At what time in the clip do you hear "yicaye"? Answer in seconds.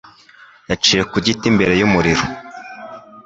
0.67-1.03